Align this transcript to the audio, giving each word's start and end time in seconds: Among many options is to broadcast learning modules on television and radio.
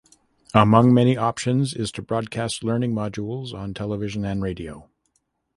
Among 0.55 0.95
many 0.95 1.15
options 1.15 1.75
is 1.75 1.91
to 1.91 2.01
broadcast 2.01 2.63
learning 2.63 2.95
modules 2.95 3.53
on 3.53 3.75
television 3.75 4.25
and 4.25 4.41
radio. 4.41 4.89